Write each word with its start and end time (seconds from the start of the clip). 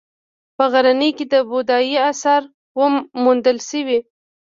په 0.57 0.63
غزني 0.73 1.09
کې 1.17 1.25
د 1.33 1.35
بودايي 1.49 1.95
اثار 2.09 2.41
موندل 3.23 3.57
شوي 3.69 3.99